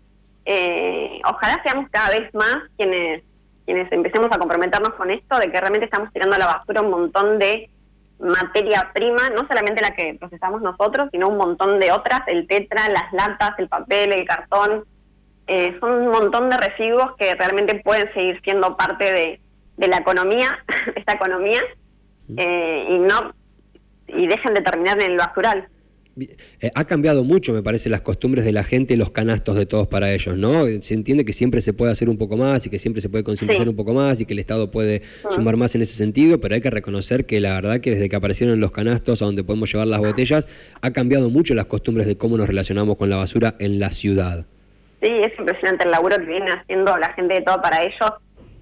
Eh, 0.47 1.21
ojalá 1.31 1.61
seamos 1.63 1.91
cada 1.91 2.09
vez 2.19 2.33
más 2.33 2.57
quienes 2.79 3.23
quienes 3.65 3.91
empecemos 3.93 4.31
a 4.33 4.39
comprometernos 4.39 4.95
con 4.95 5.11
esto, 5.11 5.39
de 5.39 5.51
que 5.51 5.61
realmente 5.61 5.87
estamos 5.87 6.13
tirando 6.13 6.37
a 6.37 6.39
la 6.39 6.47
basura 6.47 6.83
un 6.83 6.91
montón 6.91 7.39
de 7.39 7.71
materia 8.19 8.91
prima, 8.95 9.31
no 9.31 9.47
solamente 9.47 9.83
la 9.83 9.91
que 9.91 10.17
procesamos 10.19 10.63
nosotros, 10.63 11.09
sino 11.11 11.29
un 11.29 11.37
montón 11.37 11.81
de 11.81 11.93
otras, 11.93 12.21
el 12.27 12.47
tetra, 12.47 12.89
las 12.89 13.13
latas, 13.13 13.53
el 13.59 13.69
papel, 13.69 14.13
el 14.13 14.27
cartón, 14.27 14.85
eh, 15.47 15.77
son 15.81 15.93
un 15.93 16.09
montón 16.09 16.49
de 16.49 16.57
residuos 16.57 17.17
que 17.17 17.35
realmente 17.35 17.81
pueden 17.85 18.13
seguir 18.15 18.41
siendo 18.43 18.77
parte 18.77 19.13
de, 19.13 19.41
de 19.77 19.89
la 19.89 19.99
economía, 19.99 20.59
esta 20.95 21.15
economía, 21.15 21.61
eh, 22.37 22.87
y 22.89 22.99
no 22.99 23.35
y 24.07 24.27
dejen 24.27 24.55
de 24.55 24.61
terminar 24.61 25.01
en 25.01 25.13
el 25.13 25.17
basural. 25.17 25.69
Eh, 26.17 26.71
ha 26.75 26.85
cambiado 26.85 27.25
mucho, 27.25 27.53
me 27.53 27.63
parece, 27.63 27.89
las 27.89 28.03
costumbres 28.03 28.45
de 28.45 28.53
la 28.53 28.63
gente, 28.63 28.97
los 28.97 29.11
canastos 29.11 29.57
de 29.57 29.67
todos 29.67 29.89
para 29.89 30.13
ellos, 30.13 30.37
¿no? 30.37 30.67
Se 30.81 30.95
entiende 30.95 31.25
que 31.25 31.33
siempre 31.33 31.61
se 31.61 31.73
puede 31.73 31.91
hacer 31.91 32.09
un 32.09 32.19
poco 32.19 32.37
más 32.37 32.65
y 32.67 32.71
que 32.71 32.79
siempre 32.79 33.03
se 33.03 33.09
puede 33.09 33.25
concientizar 33.25 33.69
un 33.69 33.75
poco 33.75 33.95
más 33.95 34.21
y 34.21 34.27
que 34.27 34.33
el 34.33 34.39
Estado 34.39 34.71
puede 34.71 35.03
ah. 35.25 35.29
sumar 35.31 35.57
más 35.57 35.75
en 35.75 35.83
ese 35.83 35.95
sentido, 35.95 36.41
pero 36.41 36.55
hay 36.55 36.61
que 36.61 36.71
reconocer 36.71 37.27
que 37.27 37.41
la 37.41 37.55
verdad 37.55 37.81
que 37.81 37.91
desde 37.91 38.09
que 38.09 38.17
aparecieron 38.17 38.61
los 38.61 38.71
canastos 38.71 39.23
a 39.23 39.25
donde 39.25 39.43
podemos 39.43 39.73
llevar 39.73 39.89
las 39.89 40.01
botellas, 40.01 40.49
ha 40.81 40.93
cambiado 40.93 41.31
mucho 41.31 41.55
las 41.55 41.67
costumbres 41.67 42.07
de 42.07 42.17
cómo 42.17 42.37
nos 42.37 42.47
relacionamos 42.47 42.97
con 42.97 43.11
la 43.11 43.17
basura 43.17 43.57
en 43.59 43.81
la 43.81 43.91
ciudad. 43.91 44.47
Sí, 45.03 45.11
es 45.11 45.39
impresionante 45.39 45.85
el 45.85 45.91
laburo 45.91 46.17
que 46.17 46.27
viene 46.27 46.51
haciendo 46.51 46.97
la 46.97 47.13
gente 47.15 47.35
de 47.35 47.43
todo 47.43 47.61
para 47.61 47.83
ellos, 47.83 48.13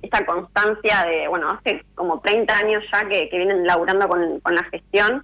esta 0.01 0.25
constancia 0.25 1.05
de, 1.07 1.29
bueno, 1.29 1.51
hace 1.51 1.85
como 1.95 2.21
30 2.21 2.57
años 2.57 2.83
ya 2.93 3.07
que, 3.09 3.29
vienen 3.31 3.65
laburando 3.65 4.09
con, 4.09 4.41
con 4.41 4.55
la 4.55 4.65
gestión 4.65 5.23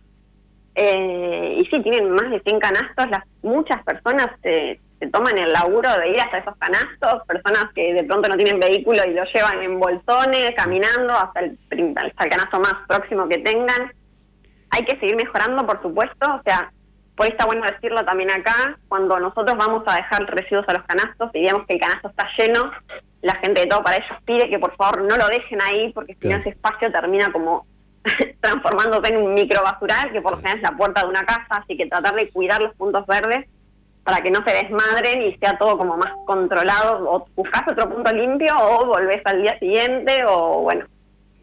eh, 0.81 1.57
y 1.59 1.65
sí, 1.65 1.83
tienen 1.83 2.09
más 2.13 2.31
de 2.31 2.41
100 2.41 2.61
canastos. 2.61 3.11
Las, 3.11 3.25
muchas 3.43 3.83
personas 3.83 4.29
se, 4.43 4.81
toman 5.13 5.37
el 5.37 5.53
laburo 5.53 5.91
de 5.99 6.11
ir 6.11 6.21
hasta 6.21 6.39
esos 6.39 6.57
canastos, 6.57 7.27
personas 7.27 7.67
que 7.75 7.95
de 7.95 8.05
pronto 8.05 8.29
no 8.29 8.37
tienen 8.37 8.61
vehículo 8.61 9.01
y 9.05 9.13
lo 9.13 9.25
llevan 9.25 9.61
en 9.61 9.81
bolsones, 9.81 10.53
caminando 10.57 11.15
hasta 11.15 11.41
el, 11.41 11.59
hasta 11.97 12.25
el 12.25 12.31
canasto 12.31 12.61
más 12.61 12.75
próximo 12.87 13.29
que 13.29 13.39
tengan. 13.39 13.93
Hay 14.71 14.85
que 14.85 14.99
seguir 15.01 15.17
mejorando, 15.17 15.67
por 15.67 15.83
supuesto, 15.83 16.35
o 16.35 16.43
sea, 16.45 16.71
por 17.17 17.27
eso 17.27 17.33
está 17.33 17.47
bueno 17.47 17.67
decirlo 17.67 18.05
también 18.05 18.31
acá, 18.31 18.79
cuando 18.87 19.19
nosotros 19.19 19.57
vamos 19.59 19.83
a 19.87 19.97
dejar 19.97 20.27
residuos 20.27 20.69
a 20.69 20.75
los 20.75 20.85
canastos 20.85 21.31
y 21.35 21.41
digamos 21.41 21.67
que 21.67 21.75
el 21.75 21.81
canasto 21.81 22.11
está 22.11 22.29
lleno, 22.39 22.71
la 23.23 23.35
gente 23.37 23.63
de 23.63 23.67
todo 23.67 23.83
para 23.83 23.97
ellos 23.97 24.17
pide 24.25 24.49
que 24.49 24.61
por 24.61 24.77
favor 24.77 25.03
no 25.03 25.17
lo 25.17 25.27
dejen 25.27 25.61
ahí 25.61 25.93
porque 25.93 26.17
si 26.21 26.29
no 26.29 26.37
ese 26.37 26.51
espacio 26.51 26.93
termina 26.93 27.33
como 27.33 27.67
transformándose 28.41 29.13
en 29.13 29.23
un 29.23 29.35
micro 29.35 29.63
basural, 29.63 30.13
que 30.13 30.21
por 30.21 30.33
lo 30.33 30.39
general 30.39 30.59
es 30.59 30.63
la 30.63 30.77
puerta 30.77 31.03
de 31.03 31.09
una 31.09 31.25
casa, 31.25 31.47
así 31.49 31.77
que 31.77 31.87
tratar 31.87 32.15
de 32.15 32.31
cuidar 32.31 32.63
los 32.63 32.75
puntos 32.75 33.07
verdes 33.07 33.47
para 34.05 34.21
que 34.23 34.31
no 34.31 34.43
se 34.45 34.55
desmadren 34.55 35.23
y 35.23 35.37
sea 35.37 35.59
todo 35.59 35.77
como 35.77 35.97
más 35.97 36.13
controlado, 36.27 37.11
o 37.11 37.29
buscas 37.37 37.63
otro 37.71 37.91
punto 37.91 38.11
limpio 38.13 38.55
o 38.59 38.87
volvés 38.87 39.21
al 39.25 39.43
día 39.43 39.59
siguiente, 39.59 40.25
o 40.27 40.61
bueno, 40.63 40.87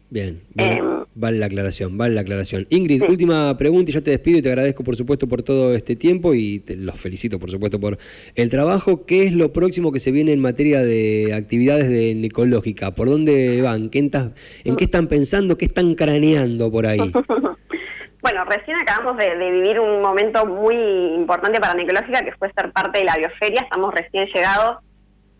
Bien, 0.08 0.40
em, 0.56 1.04
vale 1.16 1.38
la 1.38 1.46
aclaración, 1.46 1.98
vale 1.98 2.14
la 2.14 2.20
aclaración. 2.20 2.66
Ingrid, 2.70 3.02
última 3.08 3.56
pregunta 3.58 3.90
y 3.90 3.94
ya 3.94 4.00
te 4.02 4.12
despido 4.12 4.38
y 4.38 4.42
te 4.42 4.48
agradezco 4.48 4.84
por 4.84 4.94
supuesto 4.94 5.26
por 5.26 5.42
todo 5.42 5.74
este 5.74 5.96
tiempo 5.96 6.32
y 6.32 6.60
te 6.60 6.76
los 6.76 7.00
felicito 7.00 7.40
por 7.40 7.50
supuesto 7.50 7.80
por 7.80 7.98
el 8.36 8.48
trabajo. 8.48 9.04
¿Qué 9.04 9.24
es 9.24 9.32
lo 9.32 9.52
próximo 9.52 9.90
que 9.90 9.98
se 9.98 10.12
viene 10.12 10.32
en 10.32 10.40
materia 10.40 10.80
de 10.82 11.34
actividades 11.34 11.88
de 11.88 12.12
ecológica? 12.24 12.92
¿Por 12.92 13.10
dónde 13.10 13.60
van? 13.62 13.90
¿Qué 13.90 13.98
¿En 13.98 14.76
qué 14.76 14.84
están 14.84 15.08
pensando? 15.08 15.58
¿Qué 15.58 15.64
están 15.64 15.94
craneando 15.94 16.70
por 16.70 16.86
ahí? 16.86 17.00
bueno, 18.22 18.44
recién 18.44 18.76
acabamos 18.80 19.16
de, 19.16 19.34
vivir 19.50 19.80
un 19.80 20.02
momento 20.02 20.46
muy 20.46 20.76
importante 21.14 21.58
para 21.58 21.74
Necológica 21.74 22.20
que 22.24 22.32
fue 22.38 22.52
ser 22.52 22.70
parte 22.72 23.00
de 23.00 23.06
la 23.06 23.16
bioferia. 23.16 23.62
Estamos 23.62 23.92
recién 23.92 24.26
llegados 24.26 24.76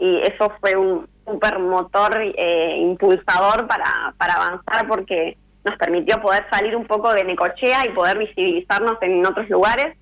y 0.00 0.20
eso 0.22 0.52
fue 0.60 0.74
un 0.74 1.06
super 1.26 1.58
motor 1.58 2.16
eh, 2.20 2.78
impulsador 2.78 3.66
para, 3.66 4.14
avanzar 4.18 4.86
porque 4.88 5.36
nos 5.64 5.76
permitió 5.76 6.20
poder 6.20 6.46
salir 6.50 6.76
un 6.76 6.86
poco 6.86 7.12
de 7.12 7.24
Necochea 7.24 7.86
y 7.86 7.92
poder 7.92 8.18
visibilizarnos 8.18 8.96
en 9.02 9.26
otros 9.26 9.48
lugares. 9.50 9.96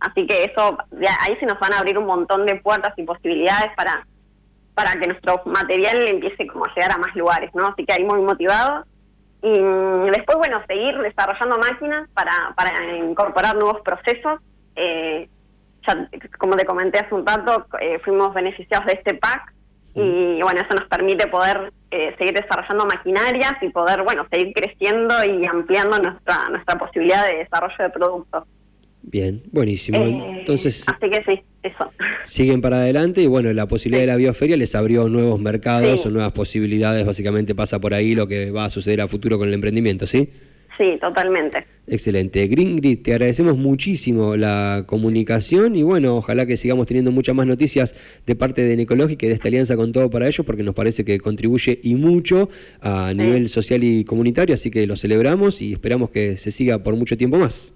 Así 0.00 0.26
que 0.26 0.44
eso, 0.44 0.78
ahí 1.20 1.36
se 1.38 1.46
nos 1.46 1.60
van 1.60 1.74
a 1.74 1.78
abrir 1.78 1.98
un 1.98 2.06
montón 2.06 2.46
de 2.46 2.56
puertas 2.56 2.94
y 2.96 3.02
posibilidades 3.02 3.68
para, 3.76 4.06
para 4.74 4.92
que 4.92 5.08
nuestro 5.08 5.42
material 5.44 6.08
empiece 6.08 6.44
a 6.44 6.74
llegar 6.74 6.92
a 6.92 6.98
más 6.98 7.14
lugares, 7.14 7.50
¿no? 7.54 7.66
Así 7.66 7.84
que 7.84 7.92
ahí 7.92 8.04
muy 8.04 8.22
motivados. 8.22 8.86
Y 9.42 9.58
después, 10.10 10.38
bueno, 10.38 10.62
seguir 10.66 10.96
desarrollando 10.98 11.58
máquinas 11.58 12.08
para, 12.14 12.54
incorporar 12.96 13.56
nuevos 13.56 13.82
procesos. 13.82 14.40
Eh, 14.76 15.28
ya, 15.86 16.08
como 16.38 16.56
te 16.56 16.64
comenté 16.64 16.98
hace 16.98 17.14
un 17.14 17.26
rato, 17.26 17.66
eh, 17.80 17.98
fuimos 18.00 18.32
beneficiados 18.32 18.86
de 18.86 18.94
este 18.94 19.14
PAC 19.14 19.52
y 19.94 20.40
bueno, 20.42 20.60
eso 20.60 20.74
nos 20.74 20.88
permite 20.88 21.26
poder 21.26 21.72
eh, 21.90 22.14
seguir 22.16 22.34
desarrollando 22.34 22.86
maquinarias 22.86 23.54
y 23.60 23.68
poder, 23.70 24.02
bueno, 24.02 24.26
seguir 24.30 24.52
creciendo 24.54 25.14
y 25.24 25.44
ampliando 25.44 25.98
nuestra, 25.98 26.48
nuestra 26.50 26.78
posibilidad 26.78 27.26
de 27.26 27.38
desarrollo 27.38 27.76
de 27.78 27.90
productos. 27.90 28.44
Bien, 29.02 29.42
buenísimo. 29.50 29.98
Eh, 29.98 30.38
Entonces, 30.40 30.86
así 30.86 31.10
que 31.10 31.24
sí, 31.28 31.42
eso. 31.62 31.90
Siguen 32.24 32.60
para 32.60 32.76
adelante 32.76 33.22
y 33.22 33.26
bueno, 33.26 33.52
la 33.52 33.66
posibilidad 33.66 34.02
de 34.02 34.06
la 34.06 34.16
bioferia 34.16 34.56
les 34.56 34.74
abrió 34.74 35.08
nuevos 35.08 35.40
mercados 35.40 36.04
o 36.06 36.10
nuevas 36.10 36.32
posibilidades, 36.32 37.04
básicamente 37.06 37.54
pasa 37.54 37.80
por 37.80 37.94
ahí 37.94 38.14
lo 38.14 38.28
que 38.28 38.50
va 38.50 38.66
a 38.66 38.70
suceder 38.70 39.00
a 39.00 39.08
futuro 39.08 39.38
con 39.38 39.48
el 39.48 39.54
emprendimiento, 39.54 40.06
¿sí? 40.06 40.30
Sí, 40.80 40.96
totalmente. 40.98 41.66
Excelente. 41.86 42.46
Gringrid, 42.46 43.02
te 43.02 43.12
agradecemos 43.12 43.58
muchísimo 43.58 44.34
la 44.38 44.84
comunicación 44.86 45.76
y 45.76 45.82
bueno, 45.82 46.16
ojalá 46.16 46.46
que 46.46 46.56
sigamos 46.56 46.86
teniendo 46.86 47.10
muchas 47.10 47.34
más 47.34 47.46
noticias 47.46 47.94
de 48.26 48.34
parte 48.34 48.62
de 48.62 48.76
Necológica 48.76 49.26
y 49.26 49.28
de 49.28 49.34
esta 49.34 49.48
alianza 49.48 49.76
con 49.76 49.92
todo 49.92 50.08
para 50.08 50.26
ellos, 50.26 50.46
porque 50.46 50.62
nos 50.62 50.74
parece 50.74 51.04
que 51.04 51.20
contribuye 51.20 51.80
y 51.82 51.96
mucho 51.96 52.48
a 52.80 53.12
nivel 53.12 53.50
social 53.50 53.84
y 53.84 54.04
comunitario, 54.04 54.54
así 54.54 54.70
que 54.70 54.86
lo 54.86 54.96
celebramos 54.96 55.60
y 55.60 55.74
esperamos 55.74 56.08
que 56.08 56.38
se 56.38 56.50
siga 56.50 56.82
por 56.82 56.96
mucho 56.96 57.18
tiempo 57.18 57.38
más. 57.38 57.74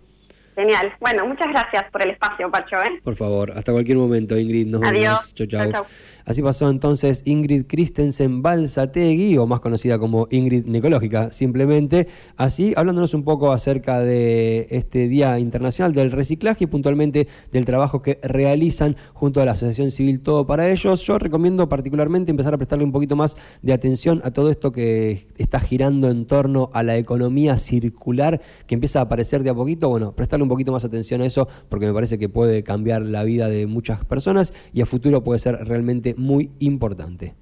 Genial. 0.54 0.92
Bueno, 1.00 1.26
muchas 1.26 1.48
gracias 1.48 1.84
por 1.90 2.02
el 2.02 2.10
espacio, 2.10 2.50
Pacho. 2.50 2.76
¿eh? 2.76 3.00
Por 3.02 3.16
favor, 3.16 3.52
hasta 3.56 3.72
cualquier 3.72 3.98
momento, 3.98 4.38
Ingrid. 4.38 4.66
Nos 4.68 4.82
Adiós. 4.82 5.34
Chau, 5.34 5.46
chau. 5.46 5.84
Así 6.26 6.40
pasó 6.40 6.70
entonces 6.70 7.22
Ingrid 7.26 7.66
Christensen 7.66 8.40
Balsategui, 8.40 9.36
o 9.36 9.46
más 9.46 9.60
conocida 9.60 9.98
como 9.98 10.26
Ingrid 10.30 10.64
Necológica, 10.64 11.30
simplemente. 11.32 12.08
Así, 12.36 12.72
hablándonos 12.76 13.12
un 13.12 13.24
poco 13.24 13.52
acerca 13.52 14.00
de 14.00 14.66
este 14.70 15.08
Día 15.08 15.38
Internacional 15.38 15.92
del 15.92 16.12
Reciclaje 16.12 16.64
y 16.64 16.66
puntualmente 16.66 17.28
del 17.52 17.66
trabajo 17.66 18.00
que 18.00 18.20
realizan 18.22 18.96
junto 19.12 19.42
a 19.42 19.44
la 19.44 19.52
Asociación 19.52 19.90
Civil 19.90 20.20
Todo 20.20 20.46
para 20.46 20.70
Ellos. 20.70 21.02
Yo 21.02 21.18
recomiendo 21.18 21.68
particularmente 21.68 22.30
empezar 22.30 22.54
a 22.54 22.56
prestarle 22.56 22.84
un 22.84 22.92
poquito 22.92 23.16
más 23.16 23.36
de 23.60 23.74
atención 23.74 24.22
a 24.24 24.30
todo 24.30 24.50
esto 24.50 24.72
que 24.72 25.26
está 25.36 25.60
girando 25.60 26.08
en 26.08 26.26
torno 26.26 26.70
a 26.72 26.82
la 26.82 26.96
economía 26.96 27.58
circular 27.58 28.40
que 28.66 28.74
empieza 28.74 29.00
a 29.00 29.02
aparecer 29.02 29.42
de 29.42 29.50
a 29.50 29.54
poquito. 29.54 29.90
Bueno, 29.90 30.12
prestarle 30.12 30.43
un 30.44 30.48
poquito 30.48 30.72
más 30.72 30.84
atención 30.84 31.20
a 31.20 31.26
eso 31.26 31.48
porque 31.68 31.86
me 31.86 31.92
parece 31.92 32.18
que 32.18 32.28
puede 32.28 32.62
cambiar 32.62 33.02
la 33.02 33.24
vida 33.24 33.48
de 33.48 33.66
muchas 33.66 34.04
personas 34.04 34.54
y 34.72 34.80
a 34.80 34.86
futuro 34.86 35.24
puede 35.24 35.40
ser 35.40 35.56
realmente 35.66 36.14
muy 36.16 36.50
importante. 36.60 37.34